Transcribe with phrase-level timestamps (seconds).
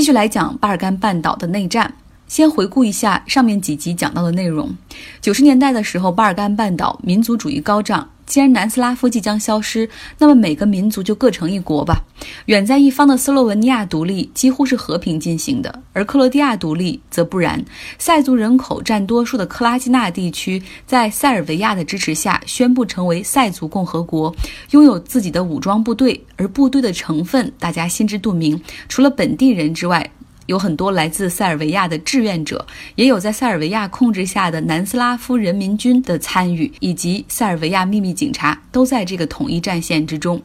[0.00, 1.92] 继续来讲巴尔干半岛的内战。
[2.30, 4.72] 先回顾一下上面几集讲到的内容。
[5.20, 8.08] 九十年代的时候，巴尔干半岛民族主义高涨。
[8.24, 12.00] 既然南斯拉夫即将消失，那么每个民族就各成一国吧。
[12.46, 17.60] 远在一方的斯洛文尼亚独立几乎是和平进行的，而克罗地亚独立则不然。
[17.98, 24.32] 塞族人口占多数的克拉基纳地区，在塞尔维亚的支持下宣布成为塞族共和国，
[24.70, 30.08] 拥有自己的武装部队，而部队的成分大家心知肚明，除了本地人之外。
[30.50, 40.42] 有很多来自塞尔维亚的志愿者，也有在塞尔维亚控制下的南斯拉夫人民军的参与，以及塞尔维亚秘密警察都在这个统一战线之中。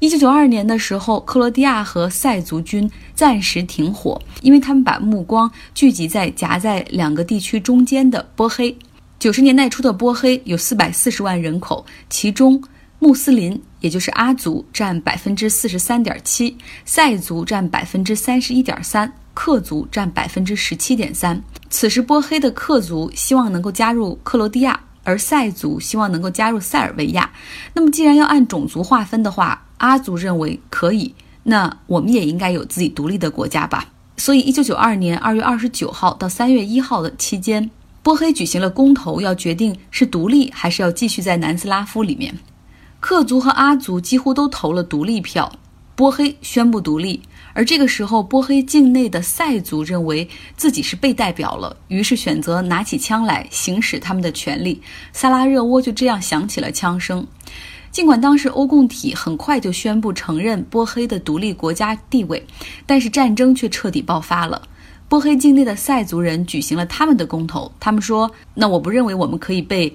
[0.00, 8.76] 一九九二年的时候，克罗地亚和塞族军暂时停火，因为他们把目光聚集在夹在两个地区中间的波黑。
[9.20, 12.60] 九十年代初的波黑有四百四十万人口，其中
[12.98, 13.62] 穆斯林。
[13.80, 21.42] 也就是阿族占百分之四十三点七，塞族占百分之三十一点三，克族占百分之十七点三。
[21.68, 27.30] 此时波黑的克族希望能够加入克罗地亚，而塞族希望能够加入塞尔维亚。
[27.74, 31.14] 那么既然要按种族划分的话，阿族认为可以，
[31.44, 33.86] 那我们也应该有自己独立的国家吧。
[34.16, 37.70] 所以，一九九二年二月二十九号到三月一号的期间，
[38.02, 42.38] 波黑举行了公投，要决定是独立还是要继续在南斯拉夫里面。
[42.98, 45.50] 克族和阿族几乎都投了独立票，
[45.94, 47.22] 波黑宣布独立。
[47.52, 54.80] 而这个时候，波黑境内的塞族认为自己是被代表了，于是选择拿起枪来行使他们的权利。
[55.12, 57.26] 萨拉热窝就这样响起了枪声。
[57.90, 62.44] 尽管当时欧共体很快就宣布承认波黑的独立国家地位，
[62.86, 64.62] 但是战争却彻底爆发了。
[65.08, 69.92] 波黑境内的塞族人举行了他们的公投，他们说：“那我不认为我们可以被。”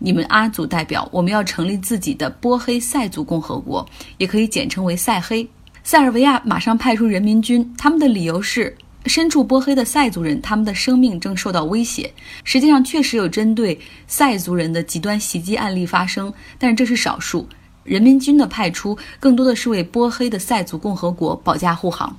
[0.00, 3.86] 你们阿族代表，我们要成立自己的波黑塞族共和国，
[4.18, 5.48] 也可以简称为塞黑。
[5.86, 12.10] 塞尔维亚马上派出人民军，他们的理由是身处波黑的塞族人，他们的生命正受到威胁。
[12.42, 17.46] 实际上，确实有针对塞族人的极端袭击案例发生，但是这是少数。
[17.82, 22.16] 人民军的派出更多的是为波黑的塞族共和国保驾护航。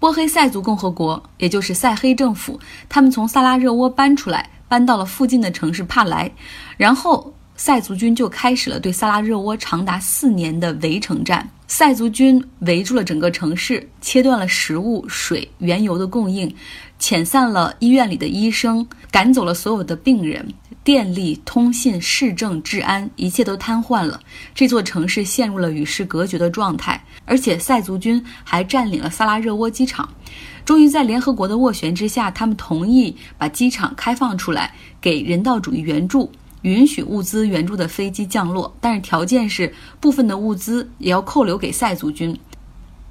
[0.00, 2.58] 波黑塞族共和国，也就是塞黑政府，
[2.88, 4.50] 他们从萨拉热窝搬出来。
[4.66, 6.32] 搬到了附近的城市帕莱，
[6.76, 11.48] 然后塞族军就开始了对萨拉热窝长达四年的围城战。
[11.66, 16.52] 塞族军围住了整个城市，切断了食物、水、原油的供应，
[17.00, 20.46] 遣散了医院里的医生，赶走了所有的病人，
[20.82, 24.20] 电力、通信、市政、治安，一切都瘫痪了。
[24.54, 30.08] 这座城市陷入了与世隔绝的状态，而且塞族军还占领了萨拉热窝机场。
[30.64, 36.30] 终于在联合国的斡旋之下，他们同意把机场开放出来，给人道主义援助，
[36.64, 39.70] 允许物资援助的飞机降落，但是条件是
[40.00, 42.34] 部分的物资也要扣留给塞族军。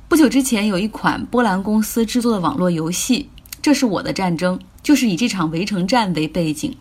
[0.07, 3.29] 不久之前，有一款波兰公司制作的网络游戏
[3.61, 6.75] 《这是我的战争》，就是以这场围城战为背景。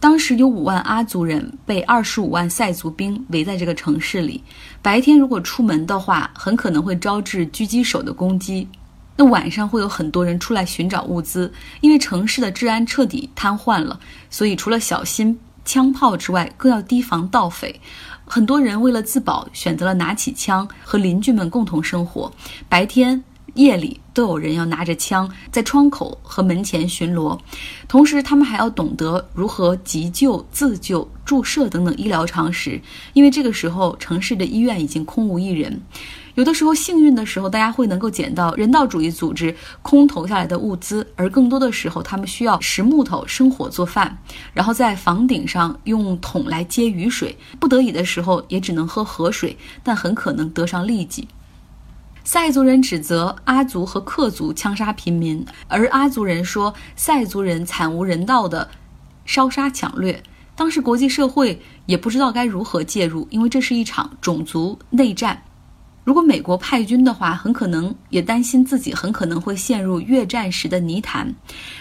[0.00, 4.42] 当时有五万阿族人被二十五万塞族兵围在这个城市里，
[4.82, 8.68] 白天如果出门的话，很可能会招致狙击手的攻击。
[9.16, 11.50] 那晚上会有很多人出来寻找物资，
[11.80, 13.98] 因为城市的治安彻底瘫痪了，
[14.28, 17.78] 所以除了小心枪炮之外，更要提防盗匪。
[18.24, 22.32] 很多人为了自保，选择了拿起枪和邻居们共同生活，
[22.70, 23.22] 白天。
[23.54, 27.38] 夜里都有人要拿着枪在窗口和门前巡逻，
[27.88, 32.78] 同时他们还要懂得如何急救、自救、注射等等医疗常识，
[33.14, 35.80] 因为这个时候城市的医院已经空无一人。
[36.36, 44.18] 有的时候幸运的时候，大家会能够捡到人道主义组织空投下来的物资，而更多的时候，他们需要拾木头、生火做饭，
[44.52, 51.26] 然后在房顶上用桶来接雨水，不得已的时候也只能喝河水，但很可能得上痢疾。
[52.22, 58.68] 塞族人指责阿族和克族枪杀平民，而阿族人说塞族人惨无人道的
[59.24, 60.22] 烧杀抢掠。
[60.54, 65.42] 当时国际社会也不知道该如何介入，因为这是一场种族内战。
[66.06, 71.34] 如果美国派军的话，很可能也担心自己很可能会陷入越战时的泥潭。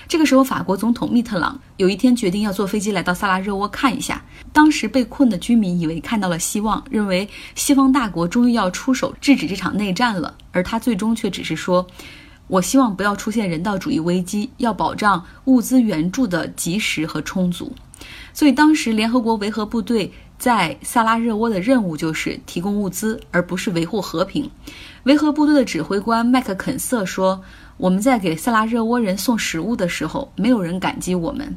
[0.08, 4.20] 这个时候，法国总统密特朗有一天决定要坐飞机来到萨拉热窝看一下。
[4.52, 10.34] 当时被困的居民以为看到了希望，认为西方大国终于要出手制止这场内战了。
[10.52, 11.86] 而他最终却只是说
[12.50, 17.72] ：“我希望不要出现人道主义危机，要保障物资援助的及时和充足。”
[18.34, 20.12] 所以当时联合国维和部队。
[20.38, 24.50] 在萨拉热窝的任务就是提供物资，而不是维护和平。
[25.04, 27.42] 维和部队的指挥官麦克肯瑟说
[27.78, 31.56] ：“我们在给萨拉热窝人送食物的时候，没有人感激我们。”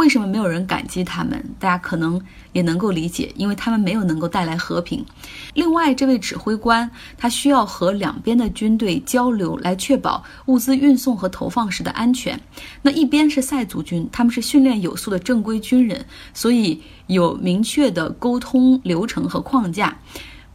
[0.00, 1.44] 为什么没有人感激他们？
[1.58, 2.18] 大家可能
[2.52, 5.04] 也能够理解，因为他们没有能够带来和平。
[5.52, 12.40] 另外，这位指挥官他需要和两边的军队交流，来确保物资运送和投放时的安全。
[12.80, 19.98] 那一边是塞族军，他们是训练有素的正规军人，所以有明确的沟通流程和框架。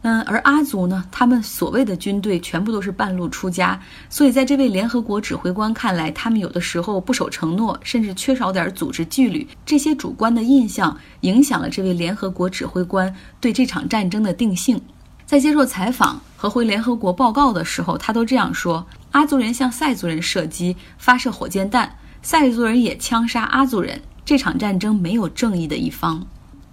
[0.08, 3.76] 嗯，而阿族呢，他们所谓的军队全部都是半路出家，
[4.08, 9.44] 所以在这位联合国指挥官看来，他们有的时候不守承诺，甚至缺少点组织纪律。
[9.64, 14.80] 这些主观的印象影响了这位联合国指挥官对这场战争的定性。
[15.24, 21.92] 在接受采访和回联合国报告的时候，他都这样说：阿族人向塞族人射击、发射火箭弹，
[22.22, 24.00] 塞族人也枪杀阿族人。
[24.24, 26.24] 这场战争没有正义的一方。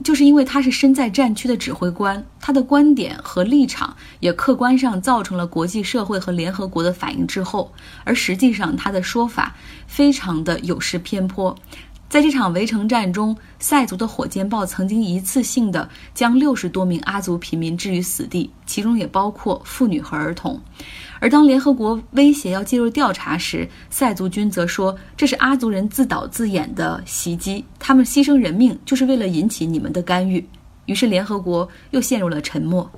[0.04, 7.72] 就是因为他是身在战区的指挥官，他的观点和立场也客观上造成了国际社会和联合国的反应滞后，
[8.04, 9.56] 而实际上他的说法
[9.88, 11.56] 非常的有失偏颇。
[12.10, 20.62] 在这场围城战中，塞族的火箭炮曾经一次性的将六十多名阿族平民置于死地，其中也包括妇女和儿童。
[21.24, 30.46] 而当联合国威胁要介入调查时，塞族军则说这是阿族人自导自演的袭击，他们牺牲人命就是为了引起你们的干预。
[30.86, 32.92] 于是联合国又陷入了沉默。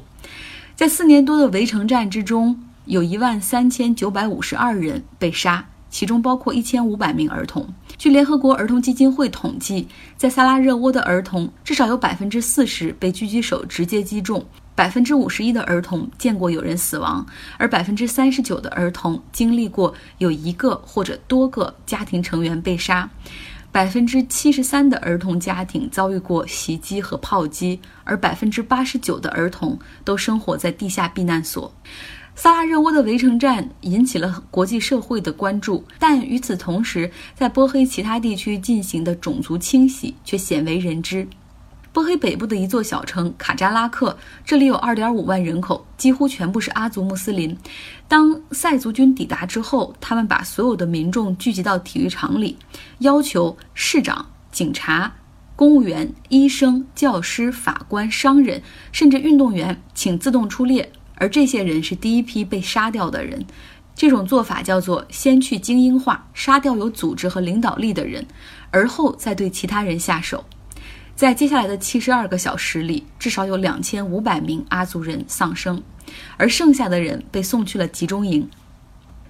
[0.76, 7.72] 在四年多的围城战之中，有一万三千九百五十二人被杀，其中包括一千五百名儿童。
[7.96, 9.88] 据联合国儿童基金会统计，
[10.18, 14.44] 在萨拉热窝的儿童至少有百分之四十被狙击手直接击中。
[14.76, 17.26] 百分之五十一的儿童见过有人死亡，
[17.58, 23.10] 而百分之三十九的儿童经历过有一个或者多个家庭成员被杀，
[23.72, 31.74] 百分之七十三的儿童家庭遭遇过袭击和炮击，而百分之八十九的儿童都生活在地下避难所。
[32.38, 41.26] 萨拉热窝的围城战引起了国际社会的关注，但与此同时，在波黑其他地区进行的种族清洗却鲜为人知。
[41.96, 47.58] 波黑北部的一座小城卡扎拉克，这里有2.5万人口，几乎全部是阿族穆斯林。
[48.10, 52.58] 当塞族军抵达之后，他们把所有的民众聚集到体育场里，
[53.00, 55.14] 要求市长、警察、
[55.56, 58.62] 公务员、医生、教师、法官、商人，
[58.92, 60.92] 甚至运动员，请自动出列。
[61.14, 63.46] 而这些人是第一批被杀掉的人。
[63.96, 68.28] 这种做法叫做先去精英化，杀掉有组织和领导力的人，
[68.70, 70.44] 而后再对其他人下手。
[71.16, 75.82] 在接下来的七十二个小时里，至少有两千五百名阿族人丧生，
[76.36, 78.50] 而剩下的人被送去了集中营。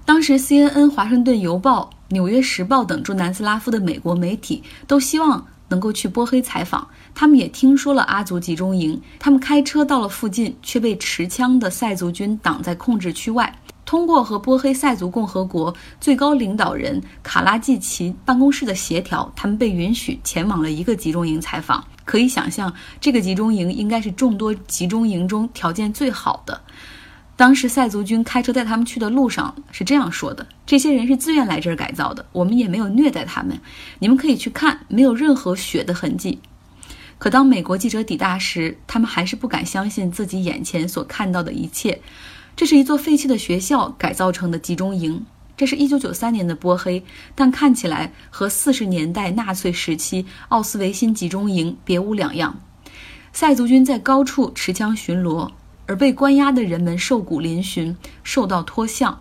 [0.03, 6.87] 当时，CNN、华盛顿邮报、纽约时报等驻南斯拉夫的美国媒体都希望能够去波黑采访。
[7.13, 13.59] 他们也听说了阿族集中营，他们开车到了附近，却被持枪的塞族军挡在控制区外。
[13.85, 21.85] 通过和波黑塞族共和国最高领导人卡拉季奇办公室的协调，他们被允许前往了一个集中营采访。
[22.03, 26.61] 可以想象，这个集中营应该是众多集中营中条件最好的。
[27.35, 33.59] 当时塞族军开车带他们去的路上是这样说的：“这些人是自愿来这儿改造的，我们也没有虐待他们。
[33.99, 36.39] 你们可以去看，没有任何血的痕迹。”
[37.17, 42.01] 可当美国记者抵达时，他们还是不敢相信自己眼前所看到的一切。
[42.55, 45.25] 这是一座废弃的学校改造成的集中营。
[45.57, 47.03] 这是一九九三年的波黑，
[47.33, 52.57] 但看起来和四十年代纳粹时期奥斯维辛集中营别无两样。
[53.33, 55.49] 塞族军在高处持枪巡逻，
[55.85, 59.17] 而被关押的人们瘦骨嶙峋，受到脱相。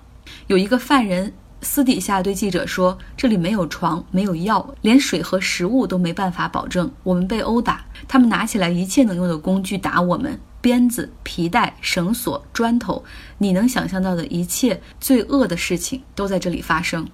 [0.46, 6.90] 有一个犯人私底下对记者说：“这里没有床，没有药，连水和食物都没办法保证。
[7.02, 13.04] 我们被殴打，他们拿起来一切能用的工具打我们。”鞭子、皮带、绳索、砖头，
[13.36, 17.06] 你能想象到的一切罪恶的事情都在这里发生。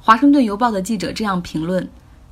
[0.00, 1.86] 华盛顿邮报的记者这样评论：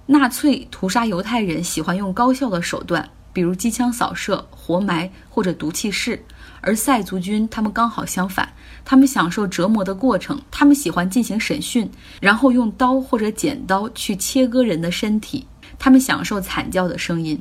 [0.06, 6.16] 纳粹屠杀犹太人喜欢用高效的手段，比如机枪扫射、活埋或者毒气室；
[6.62, 8.50] 而塞族军他们刚好相反，
[8.86, 11.90] 他们享受折磨的过程，他们喜欢进行审讯，
[12.22, 15.46] 然后用刀或者剪刀去切割人的身体，
[15.78, 17.38] 他们享受惨叫的声音。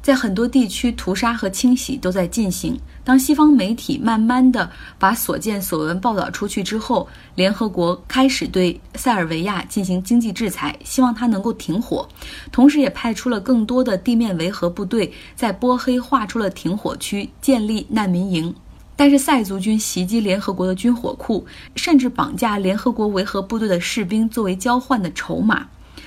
[0.00, 2.78] 在很多地区，屠杀和清洗都在进行。
[3.04, 12.08] 当西方媒体慢慢的把所见所闻报道出去之后，联合国开始对塞尔维亚进行经济制裁，希望它能够停火，
[12.52, 18.54] 同时也派出了更多的地面维和部队，在波黑划出了停火区，建立难民营。
[18.96, 25.66] 但是塞族军袭击联合国的军火库，甚至绑架联合国维和部队的士兵作为交换的筹码。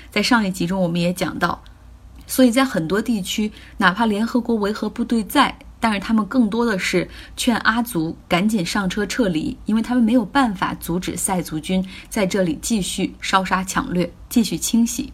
[0.09, 1.61] 在上一集中，我们也讲到。
[2.31, 15.11] 所以在很多地区，哪怕联合国维和部队在，但是他们更多的是劝阿族赶紧上车撤离，因为他们没有办法阻止塞族军在这里继续烧杀抢掠、继续清洗。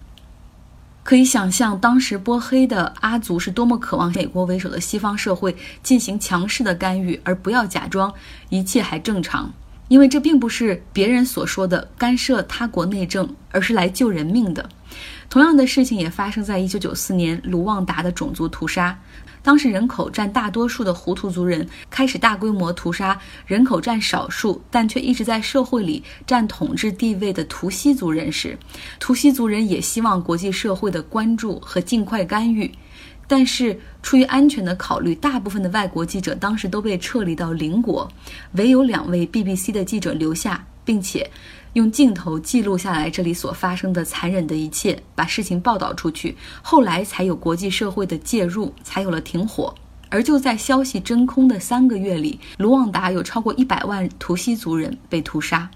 [1.02, 8.14] 可以想象，当时波黑的阿族是多么渴望美国为首的西方社会进行强势的干预，而不要假装
[8.50, 9.52] 一切还正常。
[9.88, 14.70] 因为这并不是别人所说的干涉他国内政，而是来救人命的。
[15.30, 18.98] 同样的事情也发生在1994年卢旺达的种族屠杀。
[19.44, 28.58] 当时人口占大多数的胡图族人开始大规模屠杀人口占少数但却一直在社会里占统治地位的图西族人时，
[29.00, 32.70] 图西族人也希望国际社会的关注和尽快干预。
[33.30, 38.10] 但是出于安全的考虑，大部分的外国记者当时都被撤离到邻国，
[38.54, 41.30] 唯有两位 BBC 的记者留下，并且
[41.74, 46.36] 用镜头记录下来这里所发生的残忍的一切，把事情报道出去。
[46.62, 49.74] 后来才有国际社会的介入，才有了停火。
[50.10, 55.70] 而就在消息真空的三个月里，卢旺达有超过一百万图西族人被屠杀。